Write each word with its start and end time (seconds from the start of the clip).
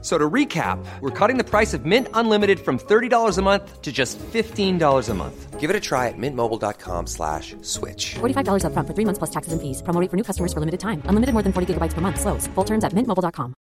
So 0.00 0.16
to 0.16 0.30
recap, 0.30 0.78
we're 1.00 1.10
cutting 1.10 1.38
the 1.38 1.44
price 1.44 1.74
of 1.74 1.84
Mint 1.84 2.06
Unlimited 2.14 2.60
from 2.60 2.78
$30 2.78 3.36
a 3.36 3.42
month 3.42 3.82
to 3.82 3.90
just 3.90 4.16
$15 4.32 5.08
a 5.08 5.14
month. 5.14 5.58
Give 5.58 5.70
it 5.70 5.74
a 5.74 5.80
try 5.80 6.06
at 6.06 6.16
mintmobile.com 6.16 7.08
slash 7.08 7.56
switch. 7.62 8.14
$45 8.20 8.64
up 8.64 8.72
front 8.72 8.86
for 8.86 8.94
three 8.94 9.04
months 9.04 9.18
plus 9.18 9.30
taxes 9.30 9.52
and 9.52 9.60
fees. 9.60 9.82
Promo 9.82 10.00
rate 10.00 10.08
for 10.08 10.16
new 10.16 10.22
customers 10.22 10.52
for 10.52 10.60
limited 10.60 10.78
time. 10.78 11.02
Unlimited 11.06 11.32
more 11.32 11.42
than 11.42 11.52
40 11.52 11.74
gigabytes 11.74 11.94
per 11.94 12.00
month. 12.00 12.20
Slows. 12.20 12.46
Full 12.54 12.64
terms 12.64 12.84
at 12.84 12.94
mintmobile.com. 12.94 13.54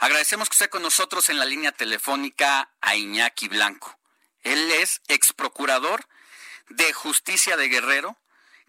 Agradecemos 0.00 0.48
que 0.48 0.54
esté 0.54 0.68
con 0.68 0.82
nosotros 0.82 1.28
en 1.28 1.38
la 1.38 1.44
línea 1.44 1.70
telefónica 1.70 2.68
a 2.80 2.96
Iñaki 2.96 3.46
Blanco. 3.46 3.96
Él 4.42 4.72
es 4.82 5.00
ex 5.06 5.32
procurador 5.32 6.00
de 6.68 6.92
justicia 6.92 7.56
de 7.56 7.68
Guerrero, 7.68 8.16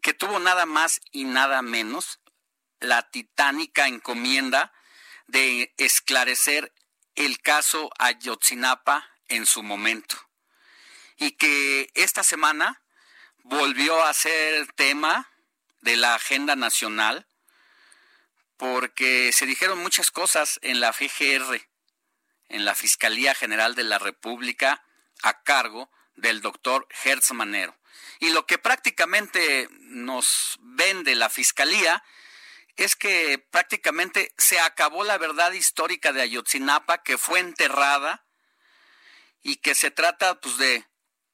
que 0.04 0.14
tuvo 0.14 0.38
nada 0.38 0.68
más 0.68 1.02
y 1.12 1.24
nada 1.24 1.64
menos 1.64 2.20
la 2.80 3.02
titánica 3.10 3.88
encomienda 3.88 4.72
de 5.34 5.74
esclarecer 5.78 6.72
el 7.16 7.42
caso 7.42 7.90
Ayotzinapa 7.98 9.10
en 9.28 9.48
su 9.48 9.64
momento. 9.64 10.16
Y 11.18 11.32
que 11.32 11.90
esta 11.96 12.24
semana 12.24 12.84
volvió 13.44 14.04
a 14.04 14.14
ser 14.14 14.72
tema 14.74 15.32
de 15.82 15.98
la 15.98 16.14
agenda 16.16 16.56
nacional 16.56 17.28
porque 18.58 19.34
se 19.34 19.48
dijeron 19.48 19.80
muchas 19.80 20.12
cosas 20.12 20.60
en 20.62 20.80
la 20.80 20.94
FGR, 20.94 21.68
en 22.50 22.64
la 22.64 22.76
Fiscalía 22.76 23.34
General 23.34 23.74
de 23.74 23.84
la 23.84 23.98
República, 23.98 24.86
a 25.24 25.42
cargo 25.42 25.90
del 26.16 26.42
doctor 26.42 26.88
Hertz 27.04 27.32
Manero. 27.32 27.76
Y 28.20 28.30
lo 28.30 28.46
que 28.46 28.60
prácticamente 28.60 29.68
nos 29.80 30.60
vende 30.62 31.16
la 31.16 31.30
Fiscalía 31.30 32.04
es 32.76 32.96
que 32.96 33.38
prácticamente 33.52 34.34
se 34.38 34.60
acabó 34.60 35.04
la 35.04 35.18
verdad 35.18 35.52
histórica 35.52 36.12
de 36.12 36.22
Ayotzinapa, 36.22 37.04
que 37.04 37.18
fue 37.18 37.40
enterrada 37.40 38.26
y 39.42 39.58
que 39.58 39.76
se 39.76 39.92
trata 39.92 40.40
pues, 40.40 40.58
de 40.58 40.86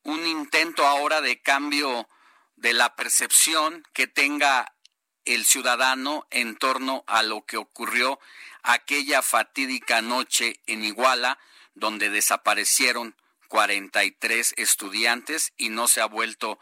un 0.03 0.25
intento 0.25 0.85
ahora 0.85 1.21
de 1.21 1.41
cambio 1.41 2.09
de 2.55 2.73
la 2.73 2.95
percepción 2.95 3.83
que 3.93 4.07
tenga 4.07 4.75
el 5.25 5.45
ciudadano 5.45 6.27
en 6.29 6.57
torno 6.57 7.03
a 7.07 7.23
lo 7.23 7.45
que 7.45 7.57
ocurrió 7.57 8.19
aquella 8.63 9.21
fatídica 9.21 10.01
noche 10.01 10.59
en 10.65 10.83
Iguala, 10.83 11.39
donde 11.73 12.09
desaparecieron 12.09 13.15
43 13.47 14.53
estudiantes 14.57 15.53
y 15.57 15.69
no 15.69 15.87
se 15.87 16.01
ha 16.01 16.05
vuelto 16.05 16.59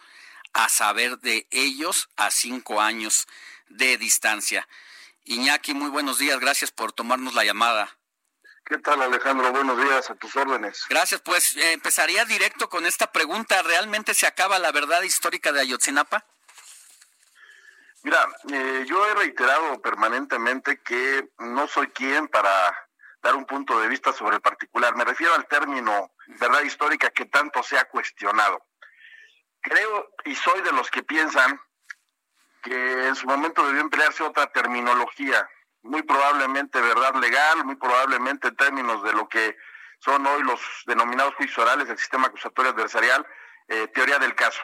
a 0.54 0.70
saber 0.70 1.20
de 1.20 1.48
ellos 1.52 2.10
a 2.16 2.32
cinco 2.32 2.82
años 2.82 3.28
de 3.70 3.98
distancia. 3.98 4.68
Iñaki, 5.24 5.74
muy 5.74 5.90
buenos 5.90 6.20
días, 6.20 6.40
gracias 6.40 6.72
por 6.72 6.94
tomarnos 6.94 7.34
la 7.34 7.44
llamada. 7.44 7.98
¿Qué 8.66 8.78
tal 8.80 9.02
Alejandro? 9.02 9.52
Buenos 9.52 9.78
días, 9.78 10.10
a 10.10 10.16
tus 10.16 10.36
órdenes. 10.36 10.86
Gracias, 10.90 11.22
pues 11.22 11.56
eh, 11.56 11.72
empezaría 11.72 12.26
directo 12.26 12.70
con 12.70 12.86
esta 12.86 13.12
pregunta. 13.12 13.62
¿Realmente 13.62 14.14
se 14.14 14.28
acaba 14.28 14.60
la 14.60 14.74
verdad 14.74 15.04
histórica 15.04 15.54
de 15.54 15.62
Ayotzinapa? 15.62 16.26
Mira, 18.04 18.28
eh, 18.52 18.86
yo 18.88 19.08
he 19.08 19.14
reiterado 19.16 19.82
permanentemente 19.82 20.82
que 20.82 21.30
no 21.40 21.68
soy 21.68 21.88
quien 21.88 22.28
para 22.28 22.52
dar 23.22 23.36
un 23.36 23.46
punto 23.46 23.80
de 23.80 23.88
vista 23.88 24.12
sobre 24.14 24.36
el 24.36 24.42
particular. 24.42 24.96
Me 24.96 25.06
refiero 25.06 25.34
al 25.34 25.48
término 25.48 26.12
verdad 26.40 26.62
histórica 26.62 27.10
que 27.10 27.26
tanto 27.26 27.64
se 27.64 27.78
ha 27.78 27.86
cuestionado. 27.86 28.66
Creo 29.62 30.10
y 30.26 30.36
soy 30.36 30.62
de 30.62 30.72
los 30.74 30.92
que 30.92 31.04
piensan 31.04 31.60
en 32.74 33.16
su 33.16 33.28
momento 33.28 33.66
debió 33.66 33.82
emplearse 33.82 34.24
otra 34.24 34.48
terminología, 34.48 35.50
muy 35.84 36.02
probablemente 36.04 36.82
verdad 36.82 37.16
legal, 37.16 37.64
muy 37.66 37.76
probablemente 37.76 38.50
en 38.50 38.56
términos 38.56 39.04
de 39.04 39.14
lo 39.14 39.28
que 39.28 39.56
son 40.00 40.26
hoy 40.28 40.44
los 40.44 40.62
denominados 40.86 41.36
juicios 41.36 41.58
orales 41.60 41.88
del 41.88 41.98
sistema 41.98 42.28
acusatorio 42.28 42.72
adversarial, 42.72 43.26
eh, 43.68 43.88
teoría 43.88 44.20
del 44.20 44.36
caso. 44.36 44.62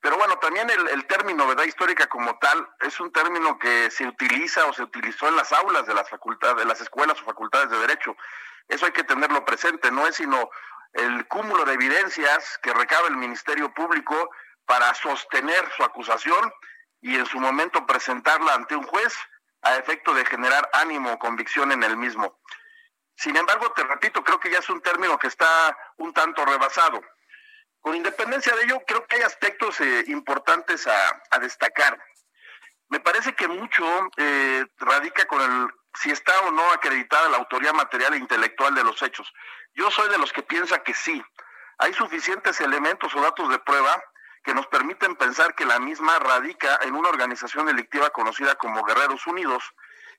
Pero 0.00 0.16
bueno, 0.16 0.38
también 0.38 0.70
el, 0.70 1.06
término 1.06 1.46
verdad 1.46 1.64
histórica 1.64 2.06
como 2.06 2.38
tal 2.38 2.68
es 2.80 3.00
un 3.00 3.10
término 3.10 3.58
que 3.58 3.90
se 3.90 4.06
utiliza 4.06 4.64
o 4.66 4.72
se 4.72 4.84
utilizó 4.84 5.28
en 5.28 5.36
las 5.36 5.52
aulas 5.52 5.86
de 5.86 5.94
las 5.94 6.08
facultades, 6.08 6.58
de 6.58 6.64
las 6.64 6.80
escuelas 6.80 7.20
o 7.20 7.24
facultades 7.24 7.68
de 7.70 7.78
derecho. 7.78 8.16
Eso 8.68 8.86
hay 8.86 8.92
que 8.92 9.02
tenerlo 9.02 9.44
presente, 9.44 9.90
no 9.90 10.06
es 10.06 10.14
sino 10.14 10.50
el 10.92 11.26
cúmulo 11.26 11.64
de 11.64 11.74
evidencias 11.74 12.58
que 12.62 12.72
recaba 12.72 13.08
el 13.08 13.16
Ministerio 13.16 13.74
Público 13.74 14.30
para 14.66 14.94
sostener 14.94 15.68
su 15.76 15.82
acusación 15.82 16.52
y 17.00 17.16
en 17.16 17.26
su 17.26 17.38
momento 17.38 17.86
presentarla 17.86 18.54
ante 18.54 18.76
un 18.76 18.84
juez 18.84 19.14
a 19.62 19.76
efecto 19.76 20.14
de 20.14 20.24
generar 20.24 20.68
ánimo 20.72 21.12
o 21.12 21.18
convicción 21.18 21.72
en 21.72 21.82
el 21.82 21.96
mismo. 21.96 22.38
Sin 23.16 23.36
embargo, 23.36 23.72
te 23.72 23.82
repito, 23.82 24.22
creo 24.22 24.38
que 24.38 24.50
ya 24.50 24.58
es 24.58 24.70
un 24.70 24.80
término 24.80 25.18
que 25.18 25.26
está 25.26 25.76
un 25.96 26.12
tanto 26.12 26.44
rebasado. 26.44 27.00
Con 27.80 27.96
independencia 27.96 28.54
de 28.54 28.64
ello, 28.64 28.80
creo 28.86 29.06
que 29.06 29.16
hay 29.16 29.22
aspectos 29.22 29.80
eh, 29.80 30.04
importantes 30.08 30.86
a, 30.86 31.38
destacar. 31.40 31.98
Me 32.88 33.00
parece 33.00 33.34
que 33.34 33.48
mucho 33.48 33.84
eh, 34.16 34.66
radica 34.78 35.26
con 35.26 35.40
el 35.40 35.68
si 35.94 36.10
está 36.10 36.40
o 36.42 36.50
no 36.50 36.70
acreditada 36.72 37.28
la 37.28 37.38
autoría 37.38 37.72
material 37.72 38.14
e 38.14 38.18
intelectual 38.18 38.74
de 38.74 38.84
los 38.84 39.02
hechos. 39.02 39.32
Yo 39.74 39.90
soy 39.90 40.08
de 40.10 40.18
los 40.18 40.32
que 40.32 40.42
piensa 40.42 40.82
que 40.82 40.94
sí. 40.94 41.22
Hay 41.78 41.92
suficientes 41.94 42.60
elementos 42.60 43.14
o 43.14 43.20
datos 43.20 43.48
de 43.48 43.58
prueba 43.58 44.02
que 44.48 44.54
nos 44.54 44.66
permiten 44.66 45.14
pensar 45.14 45.54
que 45.54 45.66
la 45.66 45.78
misma 45.78 46.18
radica 46.20 46.78
en 46.80 46.94
una 46.94 47.10
organización 47.10 47.66
delictiva 47.66 48.08
conocida 48.08 48.54
como 48.54 48.82
Guerreros 48.82 49.26
Unidos 49.26 49.62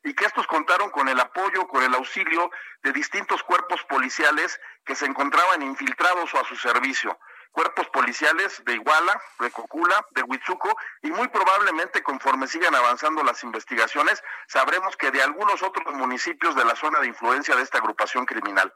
y 0.04 0.14
que 0.14 0.26
estos 0.26 0.46
contaron 0.46 0.92
con 0.92 1.10
el 1.10 1.20
apoyo, 1.20 1.68
con 1.68 1.82
el 1.82 1.96
auxilio 1.96 2.52
de 2.84 2.92
distintos 2.92 3.42
cuerpos 3.42 3.84
policiales 3.86 4.62
que 4.86 4.94
se 4.94 5.08
encontraban 5.08 5.64
infiltrados 5.64 6.32
o 6.36 6.40
a 6.40 6.46
su 6.46 6.56
servicio 6.56 7.18
cuerpos 7.52 7.88
policiales 7.90 8.64
de 8.66 8.76
Iguala, 8.76 9.20
de 9.40 9.50
Cocula, 9.50 10.06
de 10.12 10.22
Huizuco 10.22 10.78
y 11.02 11.10
muy 11.10 11.28
probablemente 11.30 12.04
conforme 12.04 12.46
sigan 12.46 12.76
avanzando 12.76 13.24
las 13.24 13.44
investigaciones 13.44 14.22
sabremos 14.48 14.96
que 14.96 15.10
de 15.10 15.24
algunos 15.24 15.64
otros 15.64 15.96
municipios 15.96 16.56
de 16.56 16.66
la 16.66 16.76
zona 16.76 17.00
de 17.00 17.08
influencia 17.08 17.56
de 17.56 17.64
esta 17.64 17.80
agrupación 17.80 18.28
criminal. 18.28 18.72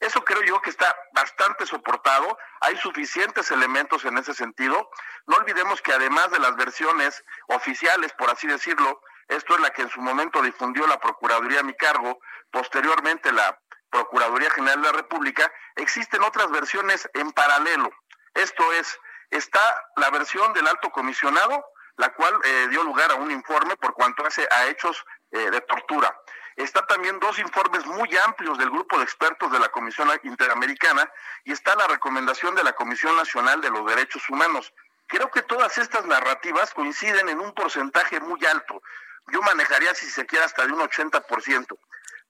Eso 0.00 0.24
creo 0.24 0.42
yo 0.42 0.60
que 0.62 0.70
está 0.70 0.94
bastante 1.12 1.66
soportado, 1.66 2.38
hay 2.60 2.76
suficientes 2.76 3.50
elementos 3.50 4.04
en 4.04 4.16
ese 4.16 4.32
sentido. 4.32 4.90
No 5.26 5.36
olvidemos 5.36 5.82
que 5.82 5.92
además 5.92 6.30
de 6.30 6.38
las 6.38 6.54
versiones 6.56 7.24
oficiales, 7.48 8.12
por 8.12 8.30
así 8.30 8.46
decirlo, 8.46 9.00
esto 9.26 9.54
es 9.54 9.60
la 9.60 9.70
que 9.70 9.82
en 9.82 9.90
su 9.90 10.00
momento 10.00 10.40
difundió 10.40 10.86
la 10.86 11.00
Procuraduría 11.00 11.60
a 11.60 11.64
mi 11.64 11.74
cargo, 11.74 12.20
posteriormente 12.50 13.32
la 13.32 13.60
Procuraduría 13.90 14.50
General 14.50 14.80
de 14.80 14.86
la 14.86 14.98
República, 14.98 15.52
existen 15.76 16.22
otras 16.22 16.50
versiones 16.50 17.08
en 17.14 17.32
paralelo. 17.32 17.90
Esto 18.34 18.72
es, 18.74 18.98
está 19.30 19.60
la 19.96 20.10
versión 20.10 20.52
del 20.52 20.68
alto 20.68 20.90
comisionado, 20.90 21.64
la 21.96 22.14
cual 22.14 22.38
eh, 22.44 22.68
dio 22.70 22.84
lugar 22.84 23.10
a 23.10 23.16
un 23.16 23.30
informe 23.30 23.76
por 23.76 23.94
cuanto 23.94 24.24
hace 24.24 24.46
a 24.50 24.66
hechos 24.66 25.04
eh, 25.32 25.50
de 25.50 25.60
tortura. 25.62 26.16
Está 26.58 26.84
también 26.86 27.20
dos 27.20 27.38
informes 27.38 27.86
muy 27.86 28.10
amplios 28.16 28.58
del 28.58 28.68
grupo 28.68 28.98
de 28.98 29.04
expertos 29.04 29.52
de 29.52 29.60
la 29.60 29.68
Comisión 29.68 30.08
Interamericana 30.24 31.08
y 31.44 31.52
está 31.52 31.76
la 31.76 31.86
recomendación 31.86 32.56
de 32.56 32.64
la 32.64 32.72
Comisión 32.72 33.16
Nacional 33.16 33.60
de 33.60 33.70
los 33.70 33.86
Derechos 33.86 34.28
Humanos. 34.28 34.74
Creo 35.06 35.30
que 35.30 35.42
todas 35.42 35.78
estas 35.78 36.04
narrativas 36.06 36.74
coinciden 36.74 37.28
en 37.28 37.38
un 37.38 37.54
porcentaje 37.54 38.18
muy 38.18 38.44
alto. 38.44 38.82
Yo 39.28 39.40
manejaría, 39.42 39.94
si 39.94 40.10
se 40.10 40.26
quiere, 40.26 40.46
hasta 40.46 40.66
de 40.66 40.72
un 40.72 40.80
80%. 40.80 41.78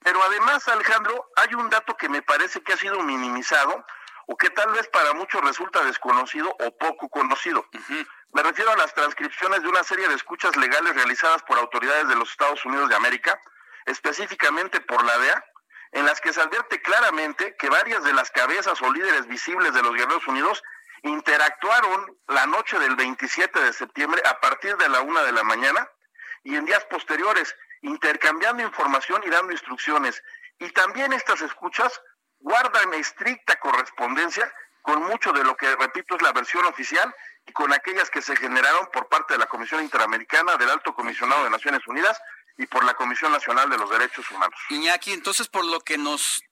Pero 0.05 0.23
además, 0.23 0.69
Alejandro, 0.69 1.31
hay 1.35 1.55
un 1.55 1.71
dato 1.71 1.97
que 1.97 2.11
me 2.11 2.21
parece 2.21 2.61
que 2.61 2.75
ha 2.75 2.77
sido 2.77 3.03
minimizado 3.03 3.83
o 4.27 4.37
que 4.37 4.51
tal 4.51 4.71
vez 4.73 4.87
para 4.89 5.15
muchos 5.15 5.41
resulta 5.41 5.83
desconocido 5.85 6.55
o 6.61 6.77
poco 6.77 7.09
conocido. 7.09 7.65
Me 8.35 8.43
refiero 8.43 8.73
a 8.73 8.77
las 8.77 8.93
transcripciones 8.93 9.63
de 9.63 9.69
una 9.69 9.83
serie 9.85 10.07
de 10.07 10.17
escuchas 10.17 10.55
legales 10.57 10.95
realizadas 10.95 11.43
por 11.45 11.57
autoridades 11.57 12.09
de 12.09 12.15
los 12.15 12.31
Estados 12.31 12.63
Unidos 12.67 12.91
de 12.91 12.95
América, 12.95 13.41
específicamente 13.89 14.81
por 14.81 15.05
la 15.05 15.19
DEA, 15.19 15.45
en 15.93 16.05
las 16.05 16.21
que 16.21 16.33
se 16.33 16.41
advierte 16.41 16.83
claramente 16.83 17.57
que 17.57 17.71
varias 17.71 18.05
de 18.05 18.13
las 18.13 18.31
cabezas 18.31 18.81
o 18.83 18.93
líderes 18.93 19.27
visibles 19.27 19.73
de 19.73 19.83
los 19.83 19.95
Guerreros 19.95 20.27
Unidos 20.27 20.63
interactuaron 21.03 22.19
la 22.27 22.47
noche 22.47 22.79
del 22.79 22.97
27 22.97 23.59
de 23.61 23.73
septiembre 23.73 24.23
a 24.27 24.41
partir 24.41 24.77
de 24.77 24.89
la 24.89 25.01
una 25.01 25.23
de 25.23 25.33
la 25.33 25.45
mañana 25.45 25.89
y 26.43 26.57
en 26.57 26.67
días 26.67 26.85
posteriores, 26.85 27.55
intercambiando 27.83 28.63
información 28.63 29.23
y 29.25 29.31
dando 29.31 29.53
instrucciones. 29.53 30.23
Y 30.59 30.71
también 30.71 31.13
estas 31.13 31.41
escuchas 31.41 32.01
guardan 32.41 32.93
estricta 32.95 33.59
correspondencia 33.59 34.53
con 34.83 35.03
mucho 35.05 35.33
de 35.33 35.45
lo 35.45 35.57
que, 35.57 35.75
repito, 35.77 36.17
es 36.17 36.23
la 36.23 36.33
versión 36.33 36.65
oficial 36.67 37.15
y 37.47 37.53
con 37.53 37.73
aquellas 37.73 38.11
que 38.11 38.23
se 38.23 38.37
generaron 38.37 38.89
por 38.93 39.09
parte 39.09 39.35
de 39.35 39.39
la 39.39 39.47
Comisión 39.47 39.83
Interamericana, 39.83 40.57
del 40.57 40.71
Alto 40.71 40.95
Comisionado 40.95 41.45
de 41.45 41.51
Naciones 41.51 41.87
Unidas 41.87 42.21
y 42.59 42.67
por 42.67 42.85
la 42.85 42.95
Comisión 42.95 43.33
Nacional 43.33 43.71
de 43.71 43.79
los 43.79 43.89
Derechos 43.89 44.29
Humanos. 44.31 44.59
Iñaki, 44.69 45.13
entonces 45.13 45.49
por 45.49 45.65
lo 45.65 45.81
que 45.81 45.97
nos 45.97 46.43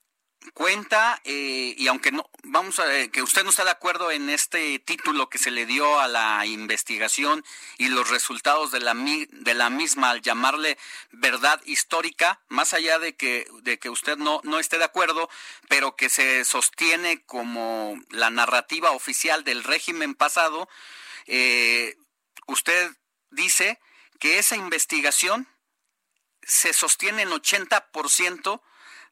cuenta 0.53 1.19
eh, 1.25 1.75
y 1.77 1.87
aunque 1.87 2.11
no 2.11 2.29
vamos 2.43 2.79
a 2.79 2.95
eh, 2.95 3.09
que 3.09 3.21
usted 3.21 3.43
no 3.43 3.49
está 3.49 3.65
de 3.65 3.71
acuerdo 3.71 4.11
en 4.11 4.29
este 4.29 4.79
título 4.79 5.29
que 5.29 5.37
se 5.37 5.51
le 5.51 5.65
dio 5.65 5.99
a 5.99 6.07
la 6.07 6.45
investigación 6.45 7.43
y 7.77 7.89
los 7.89 8.09
resultados 8.09 8.71
de 8.71 8.79
la 8.79 8.93
de 8.93 9.53
la 9.53 9.69
misma 9.69 10.11
al 10.11 10.21
llamarle 10.21 10.77
verdad 11.11 11.61
histórica 11.65 12.39
más 12.47 12.73
allá 12.73 12.99
de 12.99 13.15
que 13.17 13.47
de 13.61 13.77
que 13.77 13.89
usted 13.89 14.15
no 14.15 14.39
no 14.43 14.59
esté 14.59 14.77
de 14.77 14.85
acuerdo 14.85 15.29
pero 15.67 15.95
que 15.95 16.07
se 16.09 16.45
sostiene 16.45 17.23
como 17.25 17.99
la 18.09 18.29
narrativa 18.29 18.91
oficial 18.91 19.43
del 19.43 19.63
régimen 19.63 20.15
pasado 20.15 20.69
eh, 21.25 21.97
usted 22.45 22.95
dice 23.31 23.79
que 24.19 24.39
esa 24.39 24.55
investigación 24.55 25.47
se 26.47 26.73
sostiene 26.73 27.23
en 27.23 27.29
80% 27.29 28.61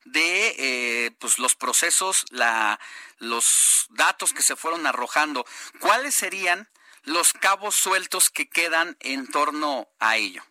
de 0.05 0.55
eh, 0.57 1.11
pues 1.19 1.37
los 1.37 1.55
procesos, 1.55 2.25
la, 2.29 2.79
los 3.17 3.87
datos 3.89 4.33
que 4.33 4.41
se 4.41 4.55
fueron 4.55 4.87
arrojando. 4.87 5.45
¿Cuáles 5.79 6.15
serían 6.15 6.69
los 7.03 7.33
cabos 7.33 7.75
sueltos 7.75 8.29
que 8.29 8.49
quedan 8.49 8.95
en 9.01 9.27
torno 9.27 9.89
a 9.99 10.15
ello? 10.15 10.43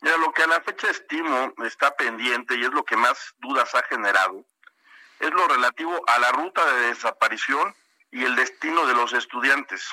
Mira, 0.00 0.16
lo 0.18 0.32
que 0.32 0.44
a 0.44 0.46
la 0.46 0.60
fecha 0.62 0.88
estimo 0.88 1.52
está 1.64 1.94
pendiente 1.96 2.54
y 2.54 2.62
es 2.62 2.70
lo 2.70 2.84
que 2.84 2.96
más 2.96 3.34
dudas 3.38 3.74
ha 3.74 3.82
generado, 3.82 4.46
es 5.18 5.30
lo 5.30 5.46
relativo 5.48 6.02
a 6.06 6.18
la 6.20 6.32
ruta 6.32 6.64
de 6.72 6.86
desaparición 6.88 7.74
y 8.10 8.24
el 8.24 8.36
destino 8.36 8.86
de 8.86 8.94
los 8.94 9.12
estudiantes. 9.12 9.84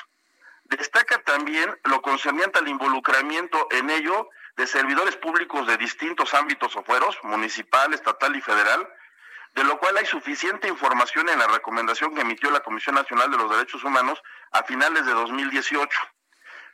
Destaca 0.64 1.22
también 1.24 1.78
lo 1.84 2.00
concerniente 2.00 2.58
al 2.58 2.68
involucramiento 2.68 3.68
en 3.70 3.90
ello 3.90 4.30
de 4.58 4.66
servidores 4.66 5.16
públicos 5.16 5.68
de 5.68 5.76
distintos 5.76 6.34
ámbitos 6.34 6.74
o 6.74 6.82
fueros, 6.82 7.16
municipal, 7.22 7.94
estatal 7.94 8.34
y 8.34 8.40
federal, 8.40 8.92
de 9.54 9.62
lo 9.62 9.78
cual 9.78 9.96
hay 9.96 10.04
suficiente 10.04 10.66
información 10.66 11.28
en 11.28 11.38
la 11.38 11.46
recomendación 11.46 12.12
que 12.12 12.22
emitió 12.22 12.50
la 12.50 12.58
Comisión 12.58 12.96
Nacional 12.96 13.30
de 13.30 13.38
los 13.38 13.48
Derechos 13.48 13.84
Humanos 13.84 14.20
a 14.50 14.64
finales 14.64 15.06
de 15.06 15.12
2018. 15.12 16.00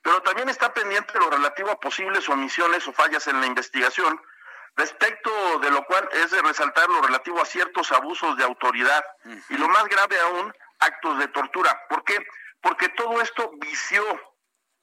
Pero 0.03 0.23
también 0.23 0.49
está 0.49 0.73
pendiente 0.73 1.13
lo 1.19 1.29
relativo 1.29 1.71
a 1.71 1.79
posibles 1.79 2.27
omisiones 2.31 2.89
o 2.89 2.93
fallas 2.95 3.27
en 3.27 3.39
la 3.39 3.47
investigación, 3.47 4.19
respecto 4.77 5.59
de 5.59 5.71
lo 5.71 5.85
cual 5.85 6.09
es 6.13 6.31
de 6.31 6.41
resaltar 6.41 6.89
lo 6.89 7.03
relativo 7.03 7.43
a 7.43 7.45
ciertos 7.45 7.93
abusos 7.93 8.35
de 8.39 8.45
autoridad 8.45 9.05
y 9.51 9.59
lo 9.59 9.69
más 9.69 9.85
grave 9.89 10.19
aún, 10.21 10.55
actos 10.79 11.19
de 11.19 11.29
tortura. 11.29 11.83
¿Por 11.91 12.03
qué? 12.03 12.17
Porque 12.63 12.89
todo 12.89 13.21
esto 13.21 13.53
vició, 13.59 14.03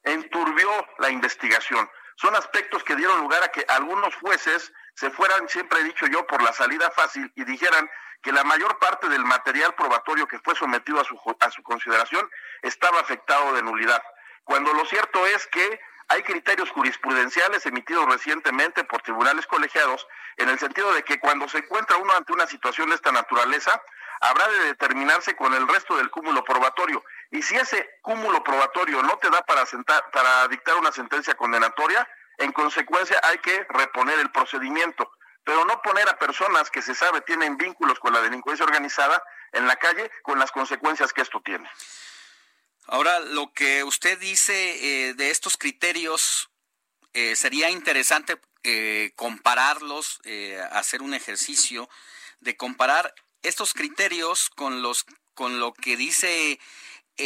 enturbió 0.04 0.70
la 1.00 1.10
investigación 1.10 1.90
son 2.16 2.36
aspectos 2.36 2.84
que 2.84 2.96
dieron 2.96 3.20
lugar 3.20 3.44
a 3.44 3.50
que 3.50 3.66
algunos 3.68 4.16
jueces 4.16 4.74
se 4.96 5.10
fueran, 5.10 5.48
siempre 5.50 5.80
he 5.80 5.84
dicho 5.84 6.06
yo, 6.08 6.26
por 6.28 6.42
la 6.42 6.54
salida 6.54 6.92
fácil 6.92 7.32
y 7.36 7.44
dijeran 7.44 7.90
que 8.22 8.32
la 8.32 8.44
mayor 8.44 8.78
parte 8.80 9.10
del 9.10 9.26
material 9.26 9.74
probatorio 9.76 10.28
que 10.28 10.40
fue 10.40 10.56
sometido 10.56 11.00
a 11.00 11.04
su, 11.04 11.18
a 11.40 11.52
su 11.52 11.64
consideración 11.64 12.30
estaba 12.62 13.00
afectado 13.00 13.54
de 13.54 13.64
nulidad. 13.64 14.02
Cuando 14.44 14.74
lo 14.74 14.86
cierto 14.86 15.26
es 15.26 15.48
que 15.48 15.80
hay 16.08 16.24
criterios 16.24 16.70
jurisprudenciales 16.72 17.66
emitidos 17.66 18.06
recientemente 18.06 18.84
por 18.84 19.02
tribunales 19.02 19.48
colegiados 19.48 20.06
en 20.38 20.50
el 20.50 20.60
sentido 20.60 20.94
de 20.94 21.04
que 21.04 21.20
cuando 21.20 21.48
se 21.48 21.60
encuentra 21.60 21.98
uno 21.98 22.14
ante 22.14 22.34
una 22.34 22.48
situación 22.48 22.90
de 22.90 22.96
esta 22.96 23.12
naturaleza, 23.12 23.82
habrá 24.20 24.48
de 24.50 24.66
determinarse 24.66 25.36
con 25.36 25.54
el 25.54 25.68
resto 25.68 25.98
del 25.98 26.12
cúmulo 26.12 26.44
probatorio. 26.44 27.04
Y 27.32 27.42
si 27.42 27.56
ese 27.56 27.90
cúmulo 28.02 28.44
probatorio 28.44 29.02
no 29.02 29.18
te 29.18 29.30
da 29.30 29.42
para, 29.44 29.66
sentar, 29.66 30.12
para 30.12 30.48
dictar 30.50 30.76
una 30.76 30.92
sentencia 30.92 31.34
condenatoria, 31.36 32.08
en 32.38 32.52
consecuencia 32.52 33.20
hay 33.24 33.38
que 33.38 33.66
reponer 33.70 34.20
el 34.20 34.32
procedimiento, 34.32 35.10
pero 35.44 35.64
no 35.66 35.82
poner 35.82 36.10
a 36.10 36.20
personas 36.20 36.70
que 36.70 36.82
se 36.82 36.94
sabe 36.94 37.22
tienen 37.22 37.58
vínculos 37.58 38.00
con 38.00 38.14
la 38.14 38.22
delincuencia 38.22 38.66
organizada 38.66 39.24
en 39.54 39.66
la 39.66 39.78
calle 39.78 40.12
con 40.24 40.40
las 40.40 40.52
consecuencias 40.52 41.14
que 41.14 41.22
esto 41.22 41.42
tiene. 41.42 41.70
Ahora, 42.88 43.20
lo 43.20 43.54
que 43.54 43.84
usted 43.84 44.20
dice 44.20 45.10
eh, 45.10 45.14
de 45.14 45.30
estos 45.30 45.56
criterios, 45.56 46.50
eh, 47.14 47.36
sería 47.36 47.70
interesante 47.70 48.40
eh, 48.64 49.14
compararlos, 49.16 50.20
hacer 50.72 51.02
un 51.02 51.14
ejercicio 51.14 51.90
de 52.42 52.58
comparar 52.58 53.14
estos 53.42 53.74
criterios 53.74 54.50
con 54.50 54.82
los 54.82 55.06
con 55.34 55.60
lo 55.60 55.74
que 55.74 55.96
dice 55.96 56.60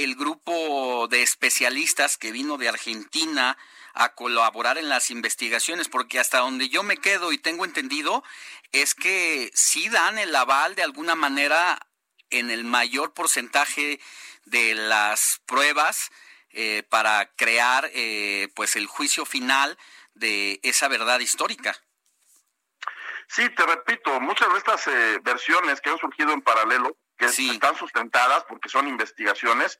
el 0.03 0.15
grupo 0.15 1.07
de 1.09 1.21
especialistas 1.21 2.17
que 2.17 2.31
vino 2.31 2.57
de 2.57 2.69
Argentina 2.69 3.57
a 3.93 4.13
colaborar 4.13 4.77
en 4.77 4.89
las 4.89 5.09
investigaciones, 5.09 5.87
porque 5.87 6.19
hasta 6.19 6.39
donde 6.39 6.67
yo 6.67 6.83
me 6.83 6.97
quedo 6.97 7.31
y 7.31 7.37
tengo 7.37 7.63
entendido 7.63 8.23
es 8.71 8.93
que 8.93 9.51
sí 9.53 9.87
dan 9.89 10.19
el 10.19 10.35
aval 10.35 10.75
de 10.75 10.83
alguna 10.83 11.15
manera 11.15 11.79
en 12.29 12.51
el 12.51 12.65
mayor 12.65 13.13
porcentaje 13.13 13.99
de 14.45 14.75
las 14.75 15.41
pruebas 15.45 16.11
eh, 16.49 16.83
para 16.89 17.31
crear 17.35 17.89
eh, 17.93 18.49
pues 18.55 18.75
el 18.75 18.87
juicio 18.87 19.25
final 19.25 19.77
de 20.13 20.59
esa 20.63 20.87
verdad 20.89 21.19
histórica. 21.19 21.75
Sí, 23.27 23.49
te 23.49 23.65
repito, 23.65 24.19
muchas 24.19 24.51
de 24.51 24.57
estas 24.57 24.87
eh, 24.87 25.19
versiones 25.23 25.81
que 25.81 25.89
han 25.89 25.97
surgido 25.97 26.33
en 26.33 26.41
paralelo, 26.41 26.97
que 27.17 27.25
están 27.25 27.75
sustentadas 27.75 28.43
porque 28.45 28.69
son 28.69 28.87
investigaciones, 28.87 29.79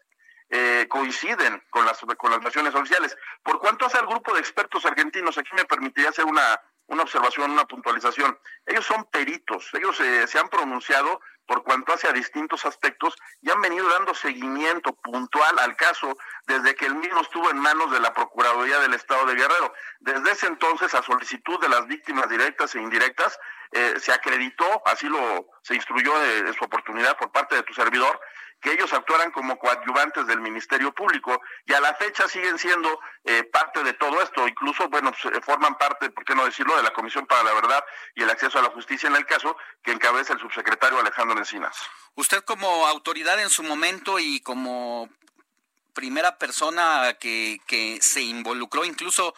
eh, 0.49 0.85
coinciden 0.89 1.61
con 1.69 1.85
las, 1.85 1.99
con 2.17 2.31
las 2.31 2.39
versiones 2.39 2.75
oficiales. 2.75 3.17
Por 3.43 3.59
cuanto 3.59 3.85
hace 3.85 3.97
al 3.97 4.07
grupo 4.07 4.33
de 4.33 4.39
expertos 4.39 4.85
argentinos, 4.85 5.37
aquí 5.37 5.49
me 5.55 5.65
permitiría 5.65 6.09
hacer 6.09 6.25
una, 6.25 6.61
una 6.87 7.03
observación, 7.03 7.51
una 7.51 7.65
puntualización. 7.65 8.37
Ellos 8.65 8.85
son 8.85 9.05
peritos, 9.05 9.69
ellos 9.73 9.99
eh, 9.99 10.27
se 10.27 10.39
han 10.39 10.49
pronunciado 10.49 11.19
por 11.45 11.63
cuanto 11.63 11.93
hace 11.93 12.07
a 12.07 12.11
distintos 12.11 12.65
aspectos 12.65 13.15
y 13.41 13.51
han 13.51 13.61
venido 13.61 13.87
dando 13.89 14.13
seguimiento 14.13 14.93
puntual 14.95 15.59
al 15.59 15.75
caso 15.75 16.17
desde 16.47 16.75
que 16.75 16.85
el 16.85 16.95
mismo 16.95 17.21
estuvo 17.21 17.49
en 17.51 17.57
manos 17.57 17.91
de 17.91 17.99
la 17.99 18.13
Procuraduría 18.13 18.79
del 18.79 18.93
Estado 18.93 19.25
de 19.25 19.35
Guerrero. 19.35 19.73
Desde 19.99 20.31
ese 20.31 20.47
entonces, 20.47 20.93
a 20.95 21.03
solicitud 21.03 21.59
de 21.59 21.69
las 21.69 21.85
víctimas 21.87 22.29
directas 22.29 22.73
e 22.75 22.81
indirectas, 22.81 23.39
eh, 23.71 23.95
se 23.99 24.11
acreditó, 24.11 24.81
así 24.85 25.07
lo 25.07 25.47
se 25.61 25.75
instruyó 25.75 26.17
de, 26.19 26.53
su 26.53 26.63
oportunidad 26.63 27.17
por 27.17 27.31
parte 27.31 27.55
de 27.55 27.63
tu 27.63 27.73
servidor, 27.73 28.19
que 28.65 28.73
ellos 28.73 28.91
actuaran 28.94 29.29
como 29.29 29.59
coadyuvantes 29.59 30.25
del 30.25 30.41
Ministerio 30.41 30.91
Público 30.91 31.39
y 31.67 31.73
a 31.73 31.79
la 31.79 31.94
fecha 31.94 32.27
siguen 32.27 32.57
siendo 32.57 33.00
eh, 33.23 33.44
parte 33.44 33.83
de 33.83 33.94
todo 33.94 34.19
esto, 34.23 34.47
incluso, 34.47 34.89
bueno, 34.89 35.12
pues, 35.12 35.35
eh, 35.35 35.41
forman 35.41 35.77
parte, 35.77 36.09
¿por 36.09 36.25
qué 36.25 36.33
no 36.33 36.45
decirlo?, 36.45 36.75
de 36.75 36.81
la 36.81 36.91
Comisión 36.91 37.27
para 37.27 37.44
la 37.44 37.53
Verdad 37.53 37.85
y 38.15 38.23
el 38.23 38.29
Acceso 38.31 38.57
a 38.57 38.63
la 38.63 38.71
Justicia 38.71 39.07
en 39.07 39.17
el 39.17 39.27
caso 39.27 39.56
que 39.83 39.92
encabeza 39.92 40.33
el 40.33 40.40
subsecretario 40.40 40.99
Alejandro 40.99 41.37
Encinas. 41.37 41.78
Usted 42.16 42.44
como 42.44 42.87
autoridad 42.87 43.40
en 43.40 43.51
su 43.51 43.61
momento 43.61 44.18
y 44.18 44.40
como 44.42 45.09
primera 45.94 46.40
persona 46.40 47.18
que, 47.19 47.61
que 47.68 47.99
se 48.01 48.23
involucró 48.23 48.83
incluso 48.83 49.35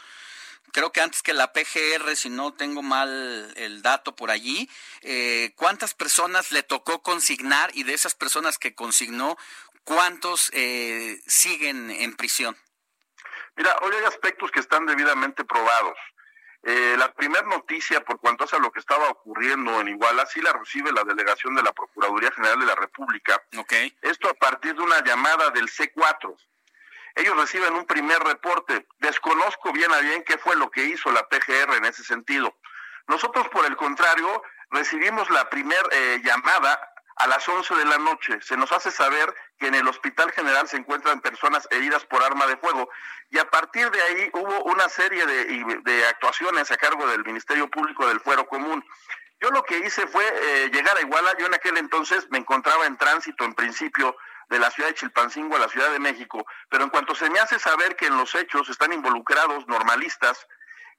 creo 0.71 0.91
que 0.91 1.01
antes 1.01 1.21
que 1.21 1.33
la 1.33 1.53
PGR, 1.53 2.15
si 2.15 2.29
no 2.29 2.53
tengo 2.53 2.81
mal 2.81 3.53
el 3.55 3.81
dato 3.81 4.15
por 4.15 4.31
allí, 4.31 4.69
eh, 5.01 5.53
¿cuántas 5.55 5.93
personas 5.93 6.51
le 6.51 6.63
tocó 6.63 7.01
consignar 7.01 7.71
y 7.73 7.83
de 7.83 7.93
esas 7.93 8.15
personas 8.15 8.57
que 8.57 8.75
consignó, 8.75 9.37
cuántos 9.83 10.49
eh, 10.53 11.21
siguen 11.25 11.89
en 11.91 12.15
prisión? 12.15 12.57
Mira, 13.55 13.75
hoy 13.81 13.95
hay 13.95 14.05
aspectos 14.05 14.51
que 14.51 14.59
están 14.59 14.85
debidamente 14.85 15.43
probados. 15.43 15.97
Eh, 16.63 16.95
la 16.97 17.13
primera 17.13 17.47
noticia 17.47 18.03
por 18.03 18.19
cuanto 18.19 18.43
hace 18.43 18.57
a 18.57 18.59
lo 18.59 18.71
que 18.71 18.79
estaba 18.79 19.09
ocurriendo 19.09 19.79
en 19.79 19.87
Iguala, 19.87 20.25
sí 20.25 20.41
la 20.41 20.53
recibe 20.53 20.91
la 20.91 21.03
delegación 21.03 21.55
de 21.55 21.63
la 21.63 21.71
Procuraduría 21.71 22.31
General 22.31 22.59
de 22.59 22.65
la 22.65 22.75
República. 22.75 23.41
Okay. 23.57 23.97
Esto 24.01 24.29
a 24.29 24.33
partir 24.33 24.75
de 24.75 24.81
una 24.81 25.03
llamada 25.03 25.49
del 25.51 25.69
C4 25.69 26.35
ellos 27.17 27.35
reciben 27.35 27.73
un 27.73 27.85
primer 27.85 28.19
reporte. 28.19 28.87
Desconozco 28.99 29.73
bien 29.73 29.91
a 29.91 29.99
bien 29.99 30.23
qué 30.23 30.37
fue 30.37 30.55
lo 30.55 30.69
que 30.69 30.85
hizo 30.85 31.11
la 31.11 31.27
PGR 31.27 31.75
en 31.75 31.85
ese 31.85 32.03
sentido. 32.03 32.55
Nosotros, 33.07 33.47
por 33.49 33.65
el 33.65 33.75
contrario, 33.75 34.43
recibimos 34.69 35.29
la 35.29 35.49
primera 35.49 35.81
eh, 35.91 36.21
llamada 36.23 36.79
a 37.17 37.27
las 37.27 37.47
11 37.47 37.73
de 37.75 37.85
la 37.85 37.97
noche. 37.97 38.39
Se 38.41 38.55
nos 38.55 38.71
hace 38.71 38.91
saber 38.91 39.33
que 39.57 39.67
en 39.67 39.75
el 39.75 39.87
Hospital 39.87 40.31
General 40.31 40.67
se 40.67 40.77
encuentran 40.77 41.19
personas 41.19 41.67
heridas 41.71 42.05
por 42.05 42.23
arma 42.23 42.45
de 42.45 42.57
fuego 42.57 42.89
y 43.31 43.39
a 43.39 43.49
partir 43.49 43.89
de 43.89 44.01
ahí 44.01 44.29
hubo 44.33 44.63
una 44.65 44.87
serie 44.87 45.25
de, 45.25 46.05
actuaciones 46.05 46.71
a 46.71 46.77
cargo 46.77 47.07
del 47.07 47.25
Ministerio 47.25 47.67
Público 47.69 48.07
del 48.07 48.19
Fuero 48.19 48.45
Común. 48.47 48.85
Yo 49.41 49.49
lo 49.49 49.63
que 49.63 49.79
hice 49.79 50.07
fue 50.07 50.23
eh, 50.25 50.69
llegar 50.71 50.97
a 50.97 51.01
Iguala, 51.01 51.35
yo 51.37 51.47
en 51.47 51.53
aquel 51.55 51.77
entonces 51.77 52.27
me 52.29 52.37
encontraba 52.37 52.85
en 52.85 52.97
tránsito 52.97 53.45
en 53.45 53.53
principio 53.53 54.15
de 54.49 54.59
la 54.59 54.71
ciudad 54.71 54.89
de 54.89 54.95
Chilpancingo 54.95 55.55
a 55.55 55.59
la 55.59 55.67
Ciudad 55.67 55.91
de 55.91 55.99
México, 55.99 56.45
pero 56.69 56.83
en 56.83 56.89
cuanto 56.89 57.15
se 57.15 57.29
me 57.29 57.39
hace 57.39 57.59
saber 57.59 57.95
que 57.95 58.07
en 58.07 58.17
los 58.17 58.33
hechos 58.35 58.69
están 58.69 58.93
involucrados 58.93 59.67
normalistas, 59.67 60.47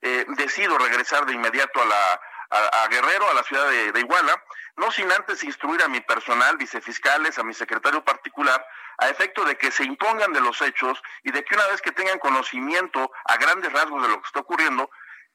eh, 0.01 0.25
decido 0.29 0.77
regresar 0.77 1.25
de 1.25 1.33
inmediato 1.33 1.81
a 1.81 1.85
la 1.85 2.21
a, 2.51 2.87
Guerrero, 2.87 3.29
a 3.29 3.33
la 3.33 3.43
ciudad 3.43 3.69
de, 3.69 3.91
de, 3.91 3.99
Iguala, 3.99 4.43
no 4.77 4.91
sin 4.91 5.11
antes 5.11 5.43
instruir 5.43 5.81
a 5.83 5.87
mi 5.87 6.01
personal, 6.01 6.57
vicefiscales, 6.57 7.37
a 7.37 7.43
mi 7.43 7.53
secretario 7.53 8.03
particular, 8.03 8.65
a 8.97 9.09
efecto 9.09 9.45
de 9.45 9.57
que 9.57 9.71
se 9.71 9.83
impongan 9.83 10.33
de 10.33 10.41
los 10.41 10.61
hechos 10.61 11.01
y 11.23 11.31
de 11.31 11.43
que 11.43 11.55
una 11.55 11.67
vez 11.67 11.81
que 11.81 11.91
tengan 11.91 12.19
conocimiento 12.19 13.11
a 13.25 13.37
grandes 13.37 13.71
rasgos 13.71 14.01
de 14.01 14.09
lo 14.09 14.19
que 14.19 14.27
está 14.27 14.39
ocurriendo, 14.39 14.89